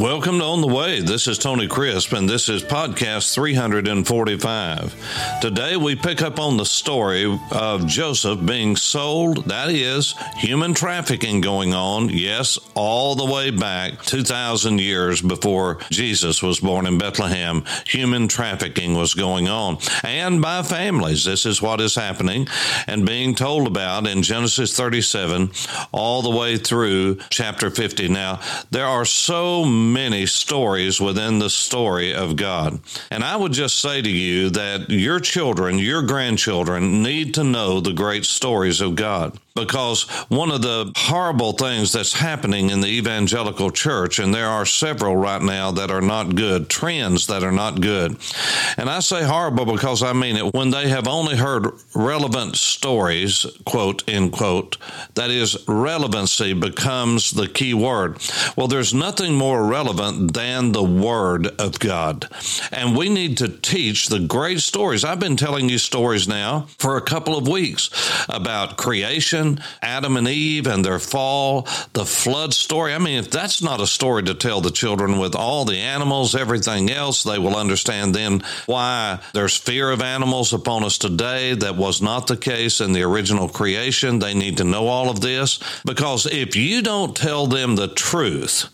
[0.00, 1.02] Welcome to On the Way.
[1.02, 5.38] This is Tony Crisp, and this is podcast 345.
[5.40, 9.44] Today, we pick up on the story of Joseph being sold.
[9.44, 16.42] That is, human trafficking going on, yes, all the way back 2,000 years before Jesus
[16.42, 17.62] was born in Bethlehem.
[17.86, 21.24] Human trafficking was going on, and by families.
[21.24, 22.48] This is what is happening
[22.88, 25.52] and being told about in Genesis 37
[25.92, 28.08] all the way through chapter 50.
[28.08, 28.40] Now,
[28.72, 32.80] there are so many stories within the story of God.
[33.10, 37.80] And I would just say to you that your children, your grandchildren need to know
[37.80, 42.88] the great stories of God because one of the horrible things that's happening in the
[42.88, 47.52] evangelical church, and there are several right now that are not good, trends that are
[47.52, 48.16] not good.
[48.76, 53.46] And I say horrible because I mean it when they have only heard relevant stories,
[53.64, 54.76] quote, end quote,
[55.14, 58.18] that is, relevancy becomes the key word.
[58.56, 62.28] Well, there's nothing more relevant than the Word of God.
[62.72, 65.04] And we need to teach the great stories.
[65.04, 67.90] I've been telling you stories now for a couple of weeks
[68.28, 69.43] about creation
[69.82, 72.94] Adam and Eve and their fall, the flood story.
[72.94, 76.34] I mean, if that's not a story to tell the children with all the animals,
[76.34, 81.54] everything else, they will understand then why there's fear of animals upon us today.
[81.54, 84.18] That was not the case in the original creation.
[84.18, 88.68] They need to know all of this because if you don't tell them the truth,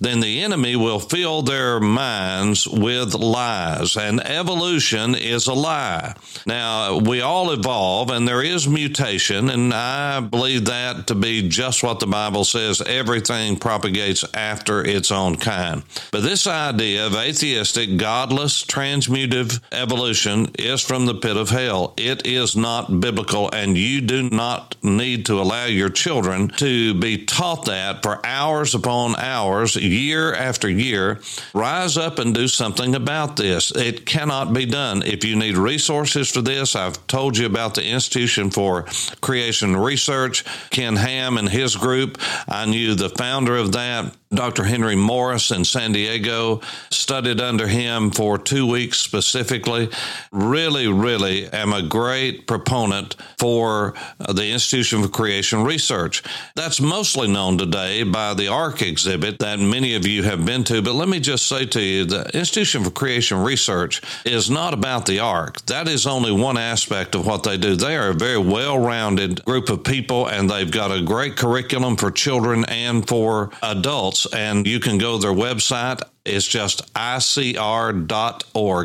[0.00, 3.96] then the enemy will fill their minds with lies.
[3.96, 6.14] And evolution is a lie.
[6.46, 11.46] Now, we all evolve and there is mutation, and I I believe that to be
[11.46, 12.80] just what the Bible says.
[12.80, 15.82] Everything propagates after its own kind.
[16.10, 21.92] But this idea of atheistic, godless, transmutive evolution is from the pit of hell.
[21.98, 27.26] It is not biblical, and you do not need to allow your children to be
[27.26, 31.20] taught that for hours upon hours, year after year.
[31.52, 33.70] Rise up and do something about this.
[33.70, 35.02] It cannot be done.
[35.02, 38.86] If you need resources for this, I've told you about the Institution for
[39.20, 40.44] Creation Research research.
[40.70, 42.18] Ken Ham and his group,
[42.48, 44.14] I knew the founder of that.
[44.34, 44.64] Dr.
[44.64, 46.60] Henry Morris in San Diego,
[46.90, 49.88] studied under him for two weeks specifically.
[50.32, 56.24] Really, really am a great proponent for uh, the Institution for Creation Research.
[56.56, 60.82] That's mostly known today by the Ark exhibit that many of you have been to.
[60.82, 65.06] But let me just say to you the Institution for Creation Research is not about
[65.06, 65.64] the Ark.
[65.66, 67.76] That is only one aspect of what they do.
[67.76, 71.96] They are a very well rounded group of people, and they've got a great curriculum
[71.96, 78.08] for children and for adults and you can go their website it's just ICR.org,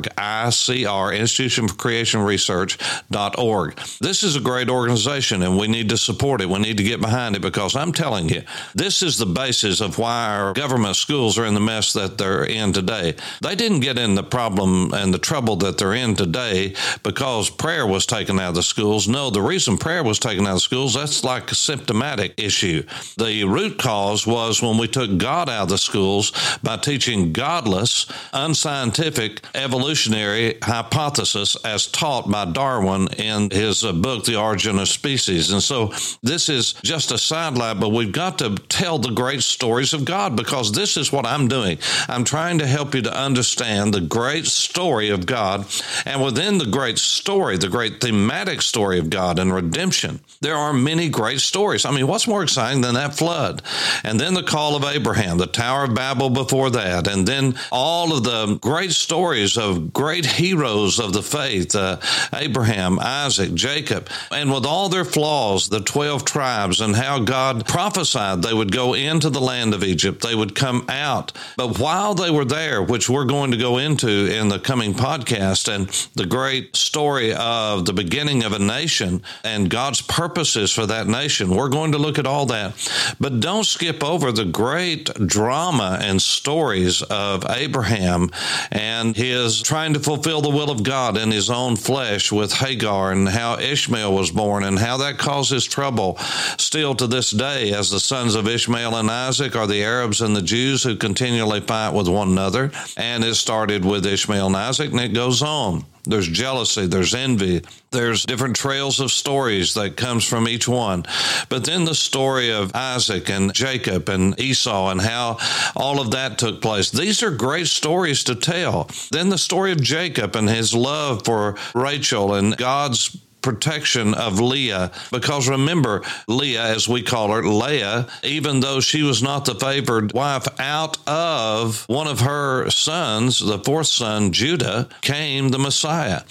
[0.03, 3.79] ICR, Institution for Creation Research.org.
[3.99, 6.49] This is a great organization and we need to support it.
[6.49, 8.43] We need to get behind it because I'm telling you,
[8.75, 12.43] this is the basis of why our government schools are in the mess that they're
[12.43, 13.15] in today.
[13.41, 17.85] They didn't get in the problem and the trouble that they're in today because prayer
[17.87, 19.07] was taken out of the schools.
[19.07, 22.83] No, the reason prayer was taken out of schools, that's like a symptomatic issue.
[23.17, 26.31] The root cause was when we took God out of the schools
[26.61, 34.39] by teaching godless, unscientific evolutionary hypothesis as taught by Darwin in his uh, book, The
[34.39, 35.51] Origin of Species.
[35.51, 39.93] And so this is just a sidelight, but we've got to tell the great stories
[39.93, 41.77] of God because this is what I'm doing.
[42.07, 45.65] I'm trying to help you to understand the great story of God.
[46.05, 50.73] And within the great story, the great thematic story of God and redemption, there are
[50.73, 51.85] many great stories.
[51.85, 53.61] I mean, what's more exciting than that flood?
[54.03, 57.55] And then the call of Abraham, the Tower of Babel before that, and and then
[57.71, 61.99] all of the great stories of great heroes of the faith uh,
[62.33, 68.41] Abraham, Isaac, Jacob, and with all their flaws, the 12 tribes, and how God prophesied
[68.41, 71.31] they would go into the land of Egypt, they would come out.
[71.57, 75.71] But while they were there, which we're going to go into in the coming podcast,
[75.71, 81.05] and the great story of the beginning of a nation and God's purposes for that
[81.05, 82.73] nation, we're going to look at all that.
[83.19, 88.31] But don't skip over the great drama and stories of Abraham
[88.71, 93.11] and his trying to fulfill the will of God in his own flesh with Hagar
[93.11, 96.17] and how Ishmael was born and how that causes trouble
[96.57, 100.35] still to this day as the sons of Ishmael and Isaac are the Arabs and
[100.35, 102.71] the Jews who continually fight with one another.
[102.95, 105.85] And it started with Ishmael and Isaac and it goes on.
[106.03, 107.61] There's jealousy, there's envy,
[107.91, 111.05] there's different trails of stories that comes from each one.
[111.49, 115.37] But then the story of Isaac and Jacob and Esau and how
[115.75, 116.89] all of that took place.
[116.89, 118.89] These are great stories to tell.
[119.11, 124.91] Then the story of Jacob and his love for Rachel and God's protection of Leah.
[125.11, 130.13] Because remember, Leah, as we call her, Leah, even though she was not the favored
[130.13, 136.21] wife, out of one of her sons, the fourth son, Judah, came the Messiah.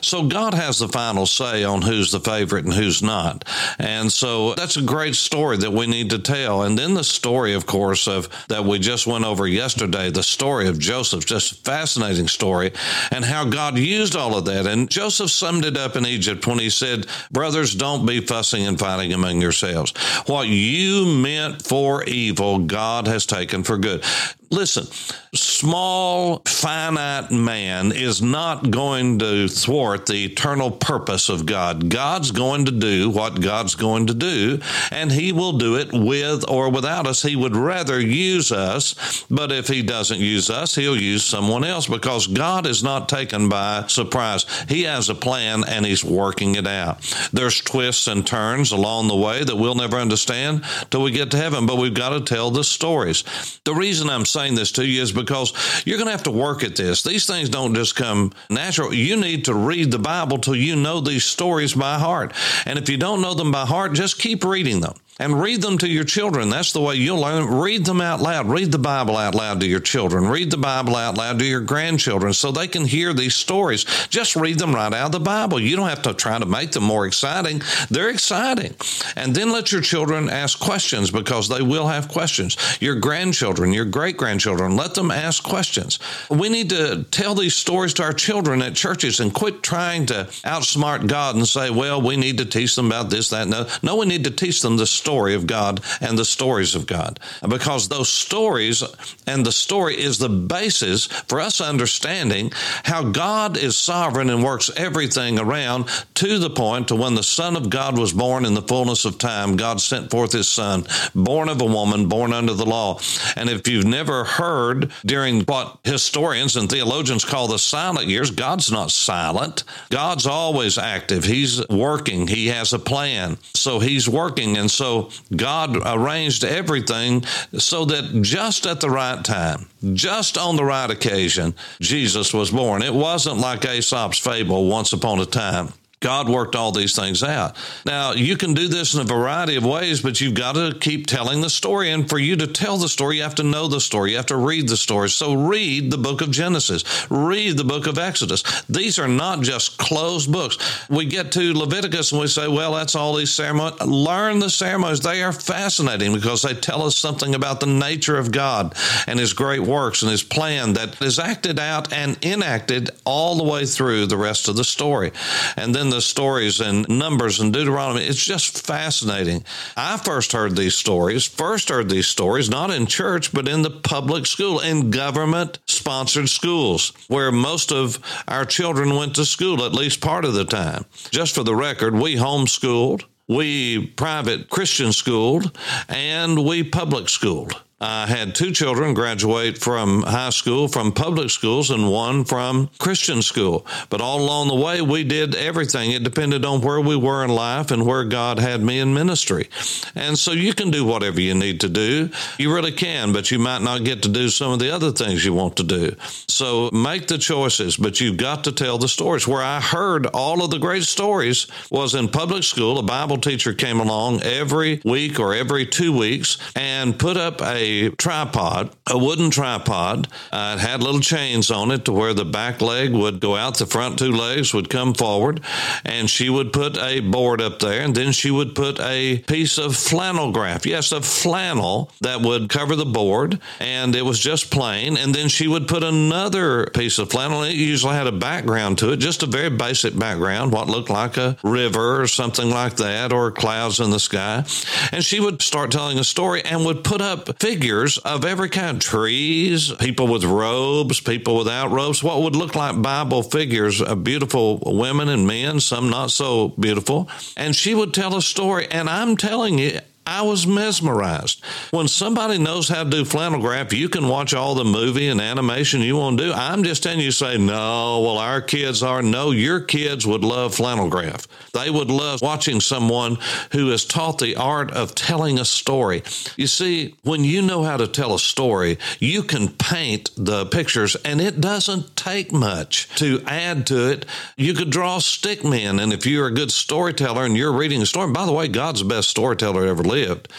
[0.00, 3.46] So God has the final say on who's the favorite and who's not.
[3.78, 6.62] And so that's a great story that we need to tell.
[6.62, 10.68] And then the story, of course, of that we just went over yesterday, the story
[10.68, 12.72] of Joseph, just a fascinating story,
[13.10, 14.66] and how God used all of that.
[14.66, 18.78] And Joseph summed it up in Egypt when he said, Brothers, don't be fussing and
[18.78, 19.92] fighting among yourselves.
[20.26, 24.04] What you meant for evil, God has taken for good.
[24.50, 24.86] Listen,
[25.34, 31.88] small, finite man is not going to thwart the eternal purpose of God.
[31.90, 34.60] God's going to do what God's going to do,
[34.90, 37.22] and He will do it with or without us.
[37.22, 41.86] He would rather use us, but if He doesn't use us, He'll use someone else
[41.86, 44.46] because God is not taken by surprise.
[44.68, 47.02] He has a plan and He's working it out.
[47.32, 51.36] There's twists and turns along the way that we'll never understand till we get to
[51.36, 53.24] heaven, but we've got to tell the stories.
[53.64, 55.52] The reason I'm saying this to you is because
[55.84, 57.02] you're going to have to work at this.
[57.02, 58.94] These things don't just come natural.
[58.94, 62.32] You need to read the Bible till you know these stories by heart.
[62.64, 65.76] And if you don't know them by heart, just keep reading them and read them
[65.78, 66.48] to your children.
[66.48, 67.58] That's the way you'll learn.
[67.58, 68.48] Read them out loud.
[68.48, 70.28] Read the Bible out loud to your children.
[70.28, 73.84] Read the Bible out loud to your grandchildren so they can hear these stories.
[74.08, 75.58] Just read them right out of the Bible.
[75.58, 77.62] You don't have to try to make them more exciting.
[77.90, 78.76] They're exciting.
[79.16, 82.56] And then let your children ask questions because they will have questions.
[82.80, 85.98] Your grandchildren, your great grandchildren, let them ask questions.
[86.30, 90.28] We need to tell these stories to our children at churches and quit trying to
[90.44, 93.82] outsmart God and say, well, we need to teach them about this, that, and that.
[93.82, 97.18] No, we need to teach them the story of God and the stories of God.
[97.48, 98.82] Because those stories
[99.26, 102.52] and the story is the basis for us understanding
[102.84, 107.56] how God is sovereign and works everything around to the point to when the Son
[107.56, 110.84] of God was born in the fullness of time, God sent forth his Son,
[111.14, 113.00] born of a woman, born under the law.
[113.36, 118.70] And if you've never heard during what historians and theologians call the silent years, God's
[118.70, 119.64] not silent.
[119.90, 121.24] God's always active.
[121.24, 122.26] He's working.
[122.26, 123.38] He has a plan.
[123.54, 124.56] So he's working.
[124.56, 124.97] And so
[125.34, 127.24] God arranged everything
[127.58, 132.82] so that just at the right time, just on the right occasion, Jesus was born.
[132.82, 135.72] It wasn't like Aesop's fable, once upon a time.
[136.00, 137.56] God worked all these things out.
[137.84, 141.06] Now, you can do this in a variety of ways, but you've got to keep
[141.06, 141.90] telling the story.
[141.90, 144.12] And for you to tell the story, you have to know the story.
[144.12, 145.10] You have to read the story.
[145.10, 148.42] So read the book of Genesis, read the book of Exodus.
[148.68, 150.88] These are not just closed books.
[150.88, 153.80] We get to Leviticus and we say, well, that's all these ceremonies.
[153.80, 155.00] Learn the ceremonies.
[155.00, 158.74] They are fascinating because they tell us something about the nature of God
[159.06, 163.44] and his great works and his plan that is acted out and enacted all the
[163.44, 165.10] way through the rest of the story.
[165.56, 168.04] And then the stories and Numbers and Deuteronomy.
[168.04, 169.44] It's just fascinating.
[169.76, 173.70] I first heard these stories, first heard these stories, not in church, but in the
[173.70, 179.72] public school, in government sponsored schools, where most of our children went to school at
[179.72, 180.84] least part of the time.
[181.10, 185.56] Just for the record, we homeschooled, we private Christian schooled,
[185.88, 187.62] and we public schooled.
[187.80, 193.22] I had two children graduate from high school from public schools and one from Christian
[193.22, 193.64] school.
[193.88, 195.92] But all along the way, we did everything.
[195.92, 199.48] It depended on where we were in life and where God had me in ministry.
[199.94, 202.10] And so you can do whatever you need to do.
[202.36, 205.24] You really can, but you might not get to do some of the other things
[205.24, 205.94] you want to do.
[206.26, 209.28] So make the choices, but you've got to tell the stories.
[209.28, 212.80] Where I heard all of the great stories was in public school.
[212.80, 217.67] A Bible teacher came along every week or every two weeks and put up a
[217.98, 220.08] tripod, a wooden tripod.
[220.32, 223.58] Uh, it had little chains on it to where the back leg would go out,
[223.58, 225.40] the front two legs would come forward,
[225.84, 229.58] and she would put a board up there, and then she would put a piece
[229.58, 230.66] of flannel graph.
[230.66, 234.96] Yes, a flannel that would cover the board, and it was just plain.
[234.96, 237.42] And then she would put another piece of flannel.
[237.42, 241.16] It usually had a background to it, just a very basic background, what looked like
[241.16, 244.44] a river or something like that, or clouds in the sky.
[244.92, 248.48] And she would start telling a story and would put up figures figures of every
[248.48, 254.04] kind trees, people with robes, people without robes, what would look like Bible figures of
[254.04, 257.08] beautiful women and men, some not so beautiful.
[257.36, 258.68] And she would tell a story.
[258.70, 261.44] And I'm telling you, I was mesmerized.
[261.70, 265.20] When somebody knows how to do flannel graph, you can watch all the movie and
[265.20, 266.32] animation you want to do.
[266.32, 269.02] I'm just telling you, say, no, well, our kids are.
[269.02, 271.28] No, your kids would love flannel graph.
[271.52, 273.18] They would love watching someone
[273.52, 276.02] who is taught the art of telling a story.
[276.38, 280.96] You see, when you know how to tell a story, you can paint the pictures,
[281.04, 284.06] and it doesn't take much to add to it.
[284.38, 287.86] You could draw stick men, and if you're a good storyteller and you're reading a
[287.86, 289.97] story, by the way, God's the best storyteller ever lived.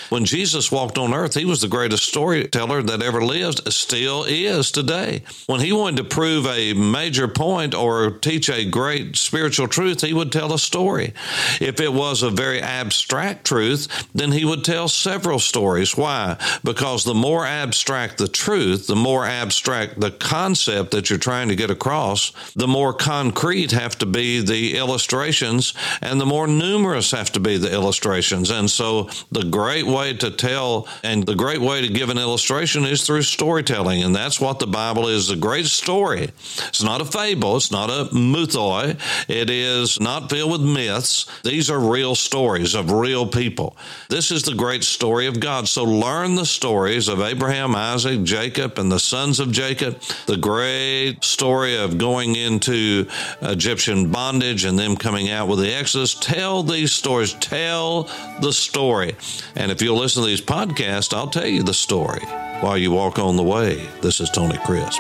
[0.10, 4.72] When Jesus walked on earth, he was the greatest storyteller that ever lived, still is
[4.72, 5.24] today.
[5.48, 10.14] When he wanted to prove a major point or teach a great spiritual truth, he
[10.14, 11.14] would tell a story.
[11.60, 15.98] If it was a very abstract truth, then he would tell several stories.
[15.98, 16.38] Why?
[16.64, 21.56] Because the more abstract the truth, the more abstract the concept that you're trying to
[21.56, 27.32] get across, the more concrete have to be the illustrations and the more numerous have
[27.32, 28.50] to be the illustrations.
[28.50, 29.10] And so
[29.40, 33.22] the great way to tell and the great way to give an illustration is through
[33.22, 34.04] storytelling.
[34.04, 36.24] And that's what the Bible is a great story.
[36.68, 41.26] It's not a fable, it's not a mythoi, it is not filled with myths.
[41.44, 43.78] These are real stories of real people.
[44.10, 45.70] This is the great story of God.
[45.70, 51.24] So learn the stories of Abraham, Isaac, Jacob, and the sons of Jacob, the great
[51.24, 53.08] story of going into
[53.42, 56.14] Egyptian bondage and them coming out with the Exodus.
[56.14, 58.10] Tell these stories, tell
[58.42, 59.16] the story.
[59.56, 62.24] And if you'll listen to these podcasts, I'll tell you the story
[62.62, 63.88] while you walk on the way.
[64.02, 65.00] This is Tony Crisp.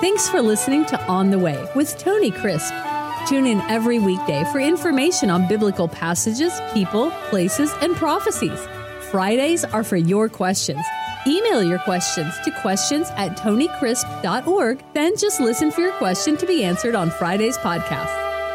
[0.00, 2.72] Thanks for listening to On the Way with Tony Crisp.
[3.28, 8.58] Tune in every weekday for information on biblical passages, people, places, and prophecies.
[9.10, 10.84] Fridays are for your questions.
[11.26, 16.64] Email your questions to questions at tonycrisp.org, then just listen for your question to be
[16.64, 18.21] answered on Friday's podcast.